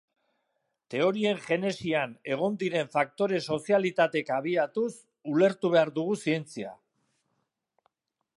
Teorien 0.93 1.43
genesian 1.47 2.15
egon 2.35 2.57
diren 2.63 2.89
faktore 2.95 3.43
sozialetatik 3.57 4.33
abiatuz 4.39 4.89
ulertu 5.35 5.73
behar 5.77 5.95
dugu 6.01 6.19
zientzia. 6.27 6.75